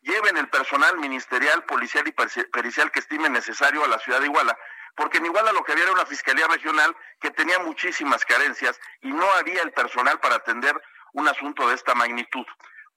lleven 0.04 0.36
el 0.36 0.48
personal 0.48 0.98
ministerial, 0.98 1.64
policial 1.64 2.06
y 2.06 2.12
pericial 2.12 2.92
que 2.92 3.00
estimen 3.00 3.32
necesario 3.32 3.84
a 3.84 3.88
la 3.88 3.98
ciudad 3.98 4.20
de 4.20 4.26
Iguala, 4.26 4.56
porque 4.94 5.18
en 5.18 5.26
Iguala 5.26 5.52
lo 5.52 5.64
que 5.64 5.72
había 5.72 5.84
era 5.84 5.92
una 5.92 6.06
fiscalía 6.06 6.46
regional 6.46 6.94
que 7.20 7.30
tenía 7.30 7.58
muchísimas 7.58 8.24
carencias 8.24 8.78
y 9.00 9.10
no 9.10 9.28
había 9.32 9.62
el 9.62 9.72
personal 9.72 10.20
para 10.20 10.36
atender 10.36 10.80
un 11.14 11.26
asunto 11.26 11.68
de 11.68 11.74
esta 11.74 11.94
magnitud. 11.94 12.46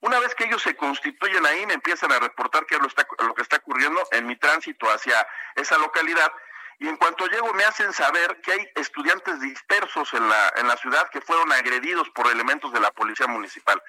Una 0.02 0.20
vez 0.20 0.36
que 0.36 0.44
ellos 0.44 0.62
se 0.62 0.76
constituyen 0.76 1.46
ahí, 1.46 1.66
me 1.66 1.74
empiezan 1.74 2.12
a 2.12 2.20
reportar 2.20 2.66
qué 2.68 2.76
es 2.76 2.82
lo, 2.82 2.90
lo 3.26 3.34
que 3.34 3.42
está 3.42 3.56
ocurriendo 3.58 4.08
en 4.12 4.28
mi 4.28 4.36
tránsito 4.36 4.88
hacia 4.92 5.28
esa 5.56 5.78
localidad. 5.80 6.32
Y 6.80 6.88
en 6.88 6.98
cuanto 6.98 7.26
llego 7.26 7.52
me 7.54 7.64
hacen 7.64 7.92
saber 7.94 8.40
que 8.42 8.52
hay 8.52 8.70
estudiantes 8.76 9.40
dispersos 9.40 10.14
en 10.14 10.30
la, 10.30 10.54
en 10.58 10.68
la 10.68 10.78
ciudad 10.78 11.10
que 11.10 11.22
fueron 11.22 11.52
agredidos 11.52 12.10
por 12.12 12.28
elementos 12.28 12.72
de 12.74 12.80
la 12.80 12.92
policía 12.92 13.26
municipal. 13.26 13.82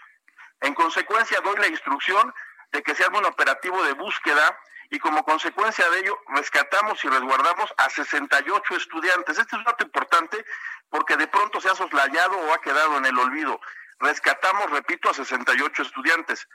En 0.63 0.73
consecuencia 0.75 1.41
doy 1.43 1.57
la 1.59 1.69
instrucción 1.69 2.33
de 2.73 2.83
que 2.83 2.95
se 2.95 3.05
haga 3.05 3.19
un 3.19 3.27
operativo 3.27 3.83
de 3.83 3.93
búsqueda 3.93 4.59
y 4.91 4.99
como 4.99 5.25
consecuencia 5.25 5.89
de 5.91 6.01
ello 6.01 6.19
rescatamos 6.29 7.03
y 7.05 7.09
resguardamos 7.09 7.73
a 7.77 7.91
68 7.91 8.77
estudiantes. 8.77 9.39
Este 9.39 9.57
es 9.57 9.59
un 9.59 9.65
dato 9.65 9.85
importante 9.85 10.45
porque 10.89 11.17
de 11.17 11.27
pronto 11.27 11.61
se 11.61 11.69
ha 11.69 11.75
soslayado 11.75 12.39
o 12.39 12.55
ha 12.55 12.61
quedado 12.61 12.97
en 12.97 13.07
el 13.07 13.19
olvido 13.19 13.61
rescatamos, 14.01 14.71
repito, 14.71 15.11
a 15.11 15.15
68 15.15 15.83
estudiantes. 15.83 16.49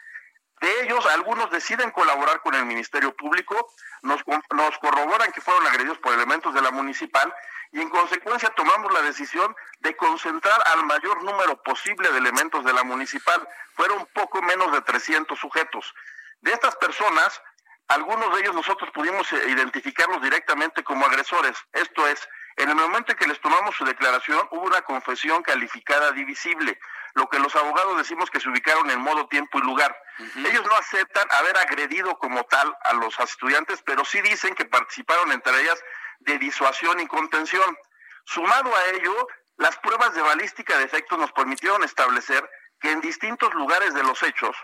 De 0.62 0.84
ellos, 0.84 1.06
algunos 1.08 1.52
deciden 1.52 1.92
colaborar 1.92 2.42
con 2.42 2.56
el 2.56 2.66
Ministerio 2.66 3.16
Público, 3.16 3.74
nos, 4.02 4.22
nos 4.56 4.78
corroboran 4.80 5.32
que 5.32 5.42
fueron 5.42 5.66
agredidos 5.68 5.98
por 5.98 6.14
elementos 6.14 6.54
de 6.54 6.62
la 6.62 6.72
municipal 6.72 7.34
y 7.74 7.82
en 7.82 7.90
consecuencia 7.90 8.50
tomamos 8.52 8.94
la 8.94 9.02
decisión 9.02 9.54
de 9.80 9.96
concentrar 9.98 10.62
al 10.74 10.86
mayor 10.86 11.24
número 11.24 11.62
posible 11.64 12.12
de 12.12 12.20
elementos 12.20 12.64
de 12.64 12.72
la 12.72 12.84
municipal. 12.84 13.48
Fueron 13.74 14.08
poco 14.14 14.44
menos 14.44 14.72
de 14.72 14.82
300 14.82 15.38
sujetos. 15.38 15.94
De 16.42 16.54
estas 16.54 16.76
personas, 16.76 17.42
algunos 17.88 18.32
de 18.34 18.42
ellos 18.42 18.54
nosotros 18.54 18.92
pudimos 18.92 19.32
eh, 19.34 19.50
identificarlos 19.50 20.22
directamente 20.22 20.84
como 20.84 21.04
agresores. 21.08 21.58
Esto 21.74 22.08
es, 22.08 22.30
en 22.58 22.70
el 22.70 22.76
momento 22.76 23.12
en 23.12 23.18
que 23.18 23.28
les 23.28 23.42
tomamos 23.42 23.76
su 23.76 23.86
declaración, 23.86 24.48
hubo 24.52 24.68
una 24.68 24.84
confesión 24.84 25.42
calificada 25.42 26.12
divisible 26.12 26.80
lo 27.16 27.30
que 27.30 27.40
los 27.40 27.56
abogados 27.56 27.98
decimos 27.98 28.30
que 28.30 28.40
se 28.40 28.50
ubicaron 28.50 28.90
en 28.90 29.00
modo, 29.00 29.28
tiempo 29.28 29.60
y 29.60 29.62
lugar. 29.62 29.96
Ellos 30.36 30.64
no 30.66 30.76
aceptan 30.76 31.28
haber 31.32 31.58
agredido 31.58 32.18
como 32.18 32.44
tal 32.46 32.76
a 32.84 32.94
los 32.94 33.20
estudiantes, 33.20 33.82
pero 33.86 34.04
sí 34.06 34.22
dicen 34.22 34.56
que 34.56 34.66
participaron 34.66 35.32
entre 35.32 35.60
ellas 35.62 35.82
de 36.20 36.38
disuasión 36.40 37.00
y 37.00 37.08
contención. 37.08 37.78
Sumado 38.26 38.76
a 38.76 38.86
ello, 38.96 39.28
las 39.58 39.78
pruebas 39.78 40.14
de 40.14 40.22
balística 40.22 40.78
de 40.78 40.86
efectos 40.86 41.20
nos 41.20 41.32
permitieron 41.32 41.84
establecer 41.84 42.50
que 42.80 42.92
en 42.92 43.02
distintos 43.02 43.54
lugares 43.54 43.94
de 43.94 44.04
los 44.04 44.22
hechos, 44.24 44.56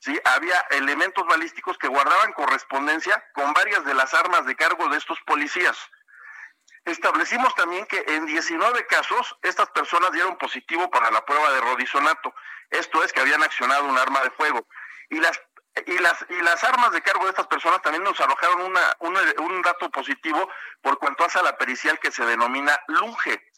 ¿sí? 0.00 0.18
había 0.24 0.58
elementos 0.70 1.26
balísticos 1.26 1.76
que 1.78 1.88
guardaban 1.88 2.32
correspondencia 2.32 3.22
con 3.34 3.52
varias 3.52 3.84
de 3.84 3.94
las 3.94 4.14
armas 4.14 4.46
de 4.46 4.56
cargo 4.56 4.88
de 4.88 4.96
estos 4.96 5.18
policías. 5.26 5.76
Establecimos 6.88 7.54
también 7.54 7.84
que 7.86 8.02
en 8.06 8.24
19 8.24 8.86
casos 8.86 9.36
estas 9.42 9.68
personas 9.70 10.10
dieron 10.12 10.38
positivo 10.38 10.90
para 10.90 11.10
la 11.10 11.24
prueba 11.24 11.52
de 11.52 11.60
rodizonato, 11.60 12.34
esto 12.70 13.04
es 13.04 13.12
que 13.12 13.20
habían 13.20 13.42
accionado 13.42 13.84
un 13.84 13.98
arma 13.98 14.22
de 14.22 14.30
fuego. 14.30 14.66
Y 15.10 15.20
las 15.20 15.40
y 15.86 15.98
las 15.98 16.24
y 16.30 16.42
las 16.42 16.64
armas 16.64 16.90
de 16.92 17.02
cargo 17.02 17.24
de 17.24 17.30
estas 17.30 17.46
personas 17.46 17.82
también 17.82 18.02
nos 18.02 18.18
arrojaron 18.20 18.62
una, 18.62 18.80
un 19.38 19.62
dato 19.62 19.90
positivo 19.90 20.48
por 20.80 20.98
cuanto 20.98 21.24
hace 21.24 21.38
a 21.38 21.42
la 21.42 21.56
pericial 21.58 21.98
que 21.98 22.10
se 22.10 22.24
denomina 22.24 22.78
lunge. 22.88 23.52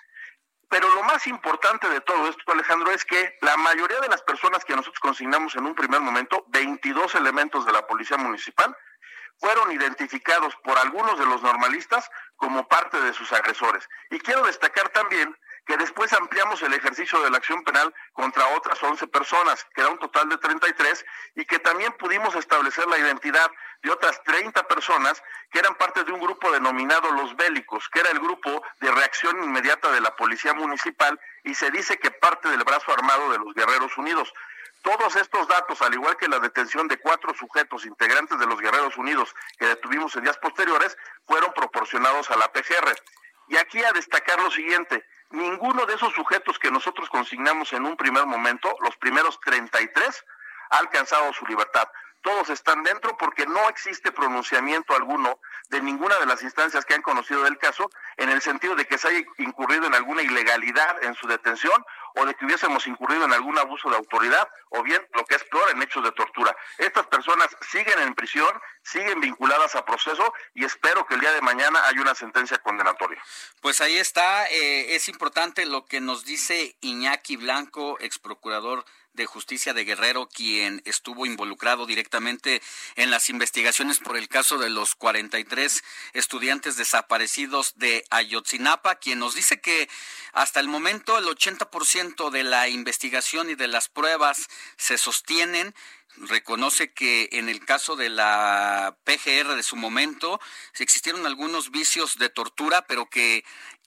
Pero 0.69 0.89
lo 0.95 1.03
más 1.05 1.27
importante 1.27 1.89
de 1.89 2.01
todo 2.01 2.29
esto, 2.29 2.53
Alejandro, 2.53 2.93
es 2.93 3.05
que 3.05 3.39
la 3.41 3.57
mayoría 3.57 4.01
de 4.01 4.09
las 4.09 4.23
personas 4.23 4.65
que 4.65 4.75
nosotros 4.77 5.01
consignamos 5.01 5.57
en 5.57 5.67
un 5.67 5.75
primer 5.75 6.01
momento, 6.01 6.45
22 6.49 7.15
elementos 7.17 7.67
de 7.67 7.73
la 7.73 7.87
Policía 7.87 8.17
Municipal, 8.17 8.77
fueron 9.41 9.73
identificados 9.73 10.55
por 10.63 10.79
algunos 10.79 11.19
de 11.19 11.27
los 11.27 11.43
normalistas 11.43 12.09
como 12.37 12.69
parte 12.69 13.01
de 13.01 13.13
sus 13.13 13.33
agresores. 13.33 13.89
Y 14.11 14.19
quiero 14.21 14.45
destacar 14.45 14.89
también 14.91 15.37
que 15.67 15.77
después 15.77 16.13
ampliamos 16.13 16.61
el 16.63 16.75
ejercicio 16.75 17.21
de 17.23 17.31
la 17.31 17.37
acción 17.37 17.63
penal 17.63 17.95
contra 18.13 18.47
otras 18.57 18.83
11 18.83 19.07
personas, 19.07 19.65
que 19.75 19.83
era 19.83 19.91
un 19.91 19.99
total 19.99 20.29
de 20.29 20.37
33, 20.39 21.05
y 21.37 21.45
que 21.45 21.59
también 21.59 21.93
pudimos 21.93 22.35
establecer 22.35 22.87
la 22.89 22.99
identidad 22.99 23.49
de 23.83 23.91
otras 23.91 24.23
30 24.25 24.67
personas 24.67 25.23
que 25.51 25.59
eran 25.59 25.75
parte 25.77 26.05
de 26.05 26.13
un 26.13 26.21
grupo 26.21 26.51
denominado 26.51 27.11
Los 27.13 27.37
Bélicos, 27.37 27.89
que 27.89 28.01
era 28.01 28.11
el 28.11 28.19
grupo 28.19 28.63
de 28.81 28.91
reacción 28.91 29.43
inmediata 29.43 29.91
de 29.93 30.01
la 30.01 30.15
Policía 30.17 30.55
Municipal 30.55 31.19
y 31.45 31.55
se 31.55 31.71
dice 31.71 31.99
que 31.99 32.11
parte 32.11 32.49
del 32.49 32.65
brazo 32.65 32.93
armado 32.93 33.31
de 33.31 33.39
los 33.39 33.55
Guerreros 33.55 33.97
Unidos. 33.97 34.33
Todos 34.83 35.15
estos 35.17 35.47
datos, 35.47 35.83
al 35.83 35.93
igual 35.95 36.17
que 36.17 36.29
la 36.29 36.39
detención 36.39 36.89
de 36.89 36.99
cuatro 36.99 37.35
sujetos 37.35 37.85
integrantes 37.85 38.39
de 38.39 38.47
los 38.47 38.61
Guerreros 38.61 38.97
Unidos 38.97 39.35
que 39.59 39.67
detuvimos 39.67 40.17
en 40.17 40.25
días 40.25 40.39
posteriores, 40.39 40.97
fueron 41.27 41.53
proporcionados 41.53 42.31
a 42.31 42.37
la 42.37 42.51
PGR. 42.51 42.95
Y 43.49 43.57
aquí 43.57 43.83
a 43.85 43.93
destacar 43.93 44.41
lo 44.41 44.51
siguiente, 44.51 45.05
ninguno 45.31 45.85
de 45.85 45.95
esos 45.95 46.13
sujetos 46.15 46.59
que 46.59 46.71
nosotros 46.71 47.11
consignamos 47.11 47.73
en 47.73 47.85
un 47.85 47.97
primer 47.97 48.25
momento, 48.27 48.75
los 48.81 48.97
primeros 48.97 49.39
33, 49.41 50.25
ha 50.71 50.79
alcanzado 50.79 51.33
su 51.35 51.45
libertad 51.47 51.89
todos 52.23 52.51
están 52.51 52.83
dentro 52.83 53.17
porque 53.17 53.47
no 53.47 53.69
existe 53.69 54.13
pronunciamiento 54.13 54.95
alguno 54.95 55.41
de 55.69 55.81
ninguna 55.81 56.19
de 56.19 56.27
las 56.27 56.43
instancias 56.43 56.85
que 56.85 56.95
han 56.95 57.03
conocido 57.03 57.43
del 57.43 57.59
caso 57.59 57.91
en 58.17 58.29
el 58.29 58.43
sentido 58.43 58.75
de 58.75 58.87
que 58.87 58.99
se 58.99 59.09
haya 59.09 59.25
incurrido 59.39 59.87
en 59.87 59.95
alguna 59.95 60.23
ilegalidad 60.23 61.03
en 61.05 61.15
su 61.15 61.27
detención 61.27 61.85
o 62.17 62.27
de 62.27 62.35
que 62.35 62.45
hubiésemos 62.45 62.87
incurrido 62.87 63.25
en 63.25 63.33
algún 63.33 63.57
abuso 63.59 63.89
de 63.89 63.97
autoridad 63.97 64.49
o 64.71 64.83
bien 64.83 65.01
lo 65.15 65.25
que 65.25 65.37
es 65.37 65.45
peor 65.45 65.71
en 65.71 65.83
hechos 65.83 66.03
de 66.03 66.13
tortura. 66.13 66.57
Estas 66.79 67.07
personas 67.07 67.49
siguen 67.61 67.99
en 68.01 68.15
prisión, 68.15 68.51
siguen 68.83 69.21
vinculadas 69.21 69.75
a 69.77 69.85
proceso 69.85 70.33
y 70.55 70.65
espero 70.65 71.07
que 71.07 71.15
el 71.15 71.21
día 71.21 71.33
de 71.33 71.41
mañana 71.41 71.87
haya 71.87 72.01
una 72.01 72.15
sentencia 72.15 72.59
condenatoria. 72.59 73.23
Pues 73.61 73.81
ahí 73.81 73.97
está, 73.97 74.47
eh, 74.47 74.97
es 74.97 75.09
importante 75.09 75.67
lo 75.67 75.87
que 75.87 76.01
nos 76.01 76.25
dice 76.25 76.77
Iñaki 76.81 77.37
Blanco, 77.37 77.97
ex 78.01 78.19
procurador 78.19 78.85
de 79.13 79.27
Justicia 79.27 79.75
de 79.75 79.85
Guerrero, 79.85 80.29
quien 80.29 80.83
estuvo 80.85 81.27
involucrado 81.27 81.87
directamente 81.87 82.63
en 82.97 83.11
las 83.11 83.29
investigaciones 83.29 83.99
por 83.99 84.17
el 84.17 84.29
caso 84.29 84.59
de 84.59 84.71
los 84.71 84.95
43 84.95 85.83
estudiantes 86.13 86.77
desaparecidos 86.77 87.75
de 87.77 88.05
Ayotzinapa, 88.11 88.97
quien 88.97 89.19
nos 89.19 89.35
dice 89.35 89.61
que 89.61 89.89
hasta 90.33 90.61
el 90.61 90.69
momento 90.69 91.19
el 91.19 91.27
80% 91.27 92.31
de 92.31 92.45
la 92.45 92.69
investigación 92.69 93.51
y 93.51 93.55
de 93.55 93.69
las 93.69 93.89
pruebas 93.89 94.49
se 94.77 94.99
sostienen. 94.99 95.75
Reconoce 96.17 96.93
que 96.93 97.29
en 97.33 97.49
el 97.49 97.65
caso 97.65 97.95
de 97.95 98.09
la 98.09 98.97
PGR 99.05 99.55
de 99.55 99.63
su 99.63 99.77
momento 99.77 100.41
existieron 100.79 101.25
algunos 101.25 101.71
vicios 101.71 102.19
de 102.19 102.29
tortura, 102.29 102.85
pero 102.87 103.09
que 103.09 103.45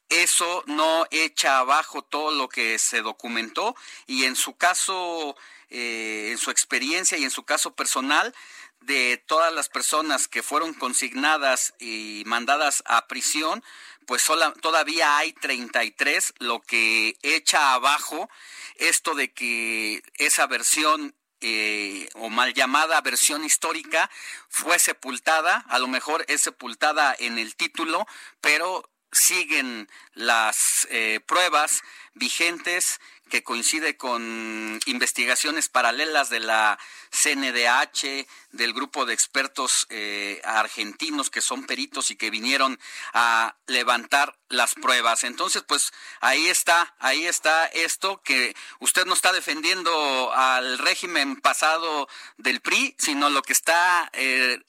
eso 0.09 0.63
no 0.67 1.05
echa 1.11 1.59
abajo 1.59 2.03
todo 2.03 2.31
lo 2.31 2.49
que 2.49 2.77
se 2.79 3.01
documentó 3.01 3.75
y 4.05 4.25
en 4.25 4.35
su 4.35 4.55
caso, 4.55 5.35
eh, 5.69 6.29
en 6.31 6.37
su 6.37 6.51
experiencia 6.51 7.17
y 7.17 7.23
en 7.23 7.31
su 7.31 7.43
caso 7.43 7.73
personal, 7.75 8.33
de 8.81 9.23
todas 9.27 9.53
las 9.53 9.69
personas 9.69 10.27
que 10.27 10.43
fueron 10.43 10.73
consignadas 10.73 11.73
y 11.79 12.23
mandadas 12.25 12.83
a 12.85 13.07
prisión, 13.07 13.63
pues 14.05 14.25
todavía 14.61 15.17
hay 15.17 15.31
33, 15.33 16.33
lo 16.39 16.61
que 16.61 17.17
echa 17.21 17.73
abajo 17.73 18.29
esto 18.75 19.15
de 19.15 19.31
que 19.31 20.03
esa 20.17 20.47
versión 20.47 21.15
eh, 21.41 22.07
o 22.15 22.29
mal 22.29 22.53
llamada 22.53 23.01
versión 23.01 23.43
histórica 23.43 24.09
fue 24.47 24.79
sepultada, 24.79 25.65
a 25.67 25.79
lo 25.79 25.87
mejor 25.87 26.25
es 26.27 26.41
sepultada 26.41 27.15
en 27.19 27.37
el 27.37 27.55
título, 27.55 28.05
pero 28.39 28.89
siguen 29.13 29.89
las 30.13 30.87
eh, 30.91 31.19
pruebas 31.25 31.81
vigentes 32.13 32.99
que 33.29 33.43
coincide 33.43 33.97
con 33.97 34.79
investigaciones 34.85 35.67
paralelas 35.67 36.29
de 36.29 36.39
la 36.39 36.77
CNDH, 37.09 38.27
del 38.51 38.73
grupo 38.73 39.07
de 39.07 39.15
expertos 39.15 39.87
eh, 39.89 40.39
argentinos 40.43 41.31
que 41.31 41.41
son 41.41 41.65
peritos 41.65 42.11
y 42.11 42.15
que 42.15 42.29
vinieron 42.29 42.79
a 43.13 43.55
levantar 43.65 44.37
las 44.49 44.75
pruebas. 44.75 45.23
Entonces, 45.23 45.63
pues 45.67 45.93
ahí 46.21 46.47
está, 46.47 46.93
ahí 46.99 47.25
está 47.25 47.65
esto 47.65 48.21
que 48.21 48.55
usted 48.79 49.05
no 49.05 49.15
está 49.15 49.33
defendiendo 49.33 50.31
al 50.33 50.77
régimen 50.77 51.37
pasado 51.37 52.07
del 52.37 52.61
PRI, 52.61 52.95
sino 52.99 53.31
lo 53.31 53.41
que 53.41 53.53
está 53.53 54.11
eh, 54.13 54.59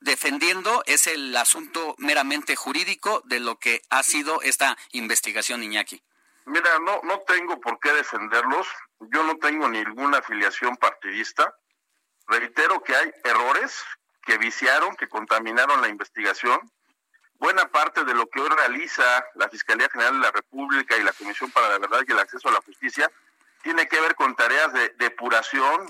defendiendo 0.00 0.82
es 0.86 1.06
el 1.06 1.36
asunto 1.36 1.94
meramente 1.98 2.56
jurídico 2.56 3.22
de 3.24 3.40
lo 3.40 3.58
que 3.58 3.82
ha 3.90 4.02
sido 4.02 4.42
esta 4.42 4.76
investigación, 4.92 5.62
Iñaki. 5.62 6.02
Mira, 6.46 6.78
no, 6.78 7.00
no 7.02 7.20
tengo 7.20 7.60
por 7.60 7.78
qué 7.78 7.92
defenderlos. 7.92 8.66
Yo 9.00 9.22
no 9.22 9.36
tengo 9.36 9.68
ninguna 9.68 10.18
afiliación 10.18 10.76
partidista. 10.76 11.54
Reitero 12.26 12.82
que 12.82 12.94
hay 12.96 13.12
errores 13.24 13.84
que 14.24 14.38
viciaron, 14.38 14.96
que 14.96 15.08
contaminaron 15.08 15.80
la 15.80 15.88
investigación. 15.88 16.60
Buena 17.38 17.68
parte 17.68 18.04
de 18.04 18.14
lo 18.14 18.26
que 18.28 18.40
hoy 18.40 18.48
realiza 18.48 19.24
la 19.34 19.48
Fiscalía 19.48 19.88
General 19.90 20.14
de 20.14 20.20
la 20.20 20.32
República 20.32 20.96
y 20.96 21.02
la 21.02 21.12
Comisión 21.12 21.50
para 21.50 21.68
la 21.68 21.78
Verdad 21.78 22.02
y 22.06 22.12
el 22.12 22.18
Acceso 22.18 22.48
a 22.48 22.52
la 22.52 22.62
Justicia 22.62 23.10
tiene 23.62 23.86
que 23.88 24.00
ver 24.00 24.14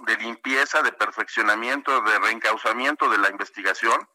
de 0.02 0.16
limpieza, 0.16 0.82
de 0.82 0.92
perfeccionamiento, 0.92 2.00
de 2.00 2.18
reencauzamiento 2.18 3.08
de 3.08 3.18
la 3.18 3.28
investigación. 3.28 4.08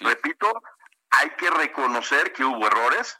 Repito, 0.00 0.62
hay 1.10 1.30
que 1.30 1.50
reconocer 1.50 2.32
que 2.32 2.44
hubo 2.44 2.66
errores, 2.66 3.18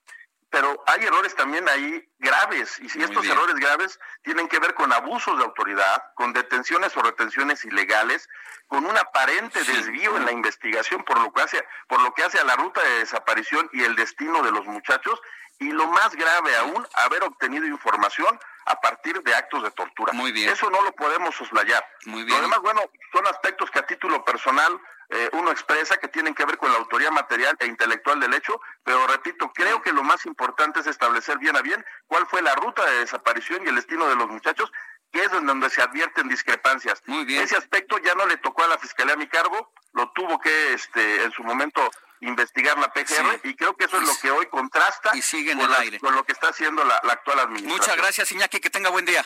pero 0.50 0.82
hay 0.86 1.04
errores 1.04 1.34
también 1.34 1.68
ahí 1.68 2.08
graves, 2.18 2.78
y 2.80 2.88
si 2.88 3.02
estos 3.02 3.24
errores 3.24 3.54
graves 3.54 3.98
tienen 4.22 4.48
que 4.48 4.58
ver 4.58 4.74
con 4.74 4.92
abusos 4.92 5.38
de 5.38 5.44
autoridad, 5.44 6.02
con 6.14 6.32
detenciones 6.32 6.96
o 6.96 7.02
retenciones 7.02 7.64
ilegales, 7.64 8.28
con 8.66 8.84
un 8.84 8.96
aparente 8.96 9.62
desvío 9.64 10.16
en 10.16 10.24
la 10.24 10.32
investigación 10.32 11.02
por 11.04 11.18
lo 11.18 11.32
que 11.32 11.42
hace, 11.42 11.64
por 11.88 12.00
lo 12.02 12.12
que 12.14 12.24
hace 12.24 12.38
a 12.38 12.44
la 12.44 12.56
ruta 12.56 12.82
de 12.82 12.98
desaparición 12.98 13.68
y 13.72 13.82
el 13.82 13.96
destino 13.96 14.42
de 14.42 14.52
los 14.52 14.66
muchachos, 14.66 15.20
y 15.60 15.70
lo 15.70 15.86
más 15.86 16.14
grave 16.16 16.56
aún, 16.56 16.86
haber 16.94 17.22
obtenido 17.22 17.66
información 17.66 18.40
a 18.64 18.80
partir 18.80 19.22
de 19.22 19.34
actos 19.34 19.62
de 19.62 19.70
tortura. 19.70 20.12
Muy 20.12 20.32
bien. 20.32 20.48
Eso 20.48 20.70
no 20.70 20.82
lo 20.82 20.92
podemos 20.92 21.34
soslayar. 21.34 21.86
Muy 22.06 22.24
bien. 22.24 22.36
Lo 22.36 22.42
demás, 22.42 22.60
bueno, 22.60 22.80
son 23.12 23.26
aspectos 23.26 23.70
que 23.70 23.78
a 23.78 23.86
título 23.86 24.24
personal 24.24 24.80
eh, 25.10 25.28
uno 25.32 25.50
expresa 25.50 25.98
que 25.98 26.08
tienen 26.08 26.34
que 26.34 26.44
ver 26.44 26.56
con 26.56 26.72
la 26.72 26.78
autoría 26.78 27.10
material 27.10 27.56
e 27.58 27.66
intelectual 27.66 28.20
del 28.20 28.32
hecho, 28.32 28.60
pero 28.84 29.06
repito, 29.06 29.52
creo 29.52 29.82
que 29.82 29.92
lo 29.92 30.02
más 30.02 30.24
importante 30.24 30.80
es 30.80 30.86
establecer 30.86 31.36
bien 31.38 31.56
a 31.56 31.62
bien 31.62 31.84
cuál 32.06 32.26
fue 32.26 32.42
la 32.42 32.54
ruta 32.54 32.84
de 32.86 33.00
desaparición 33.00 33.64
y 33.64 33.68
el 33.68 33.74
destino 33.74 34.08
de 34.08 34.16
los 34.16 34.28
muchachos, 34.28 34.72
que 35.12 35.24
es 35.24 35.32
en 35.32 35.46
donde 35.46 35.68
se 35.68 35.82
advierten 35.82 36.28
discrepancias. 36.28 37.02
Muy 37.06 37.24
bien. 37.24 37.42
Ese 37.42 37.56
aspecto 37.56 37.98
ya 37.98 38.14
no 38.14 38.24
le 38.26 38.36
tocó 38.36 38.62
a 38.62 38.68
la 38.68 38.78
Fiscalía 38.78 39.14
a 39.14 39.18
mi 39.18 39.26
cargo, 39.26 39.72
lo 39.92 40.10
tuvo 40.12 40.38
que 40.38 40.72
este 40.72 41.24
en 41.24 41.32
su 41.32 41.42
momento 41.42 41.90
investigar 42.20 42.78
la 42.78 42.88
PGR 42.92 43.40
y 43.44 43.54
creo 43.54 43.74
que 43.76 43.84
eso 43.86 43.96
es 43.98 44.06
lo 44.06 44.14
que 44.20 44.30
hoy 44.30 44.46
contrasta 44.46 45.16
y 45.16 45.22
sigue 45.22 45.52
en 45.52 45.58
con, 45.58 45.66
el 45.66 45.72
la- 45.72 45.78
aire. 45.80 45.98
con 46.00 46.14
lo 46.14 46.24
que 46.24 46.32
está 46.32 46.48
haciendo 46.48 46.84
la, 46.84 47.00
la 47.04 47.12
actual 47.14 47.38
administración. 47.40 47.78
Muchas 47.80 47.96
gracias, 47.96 48.32
Iñaki, 48.32 48.60
que 48.60 48.70
tenga 48.70 48.90
buen 48.90 49.04
día. 49.04 49.24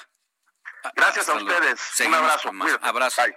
Gracias 0.97 1.29
a 1.29 1.33
Hasta 1.33 1.43
luego. 1.45 1.59
ustedes. 1.61 1.81
Seguimos 1.95 2.19
Un 2.21 2.25
abrazo. 2.27 2.49
con 2.49 2.57
más. 2.57 2.67
Cuídate. 2.69 2.87
Abrazo. 2.87 3.23
Bye. 3.23 3.35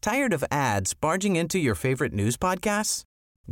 Tired 0.00 0.32
of 0.32 0.44
ads 0.50 0.94
barging 0.94 1.36
into 1.36 1.58
your 1.58 1.74
favorite 1.74 2.12
news 2.12 2.36
podcasts? 2.36 3.02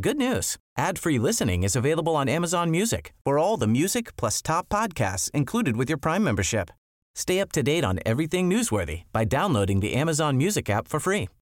Good 0.00 0.16
news. 0.16 0.56
Ad-free 0.76 1.18
listening 1.18 1.62
is 1.62 1.76
available 1.76 2.16
on 2.16 2.28
Amazon 2.28 2.70
Music 2.70 3.12
for 3.24 3.38
all 3.38 3.56
the 3.56 3.66
music 3.66 4.16
plus 4.16 4.42
top 4.42 4.68
podcasts 4.68 5.30
included 5.32 5.76
with 5.76 5.88
your 5.88 5.98
Prime 5.98 6.22
membership. 6.24 6.70
Stay 7.14 7.40
up 7.40 7.52
to 7.52 7.62
date 7.62 7.84
on 7.84 8.00
everything 8.04 8.50
newsworthy 8.50 9.02
by 9.12 9.24
downloading 9.24 9.80
the 9.80 9.94
Amazon 9.94 10.36
Music 10.36 10.68
app 10.68 10.88
for 10.88 10.98
free 10.98 11.28